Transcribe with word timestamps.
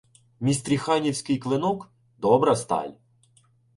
—Містріханівський 0.39 1.37
клинок? 1.37 1.91
Добра 2.17 2.55
сталь. 2.55 2.89